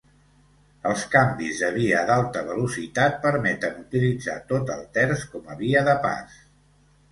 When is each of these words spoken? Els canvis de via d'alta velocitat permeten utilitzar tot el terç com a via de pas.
Els 0.91 1.03
canvis 1.15 1.59
de 1.63 1.69
via 1.75 1.99
d'alta 2.07 2.41
velocitat 2.47 3.19
permeten 3.27 3.77
utilitzar 3.83 4.41
tot 4.55 4.75
el 4.79 4.83
terç 4.99 5.29
com 5.37 5.55
a 5.57 5.61
via 5.63 5.87
de 5.93 5.97
pas. 6.11 6.43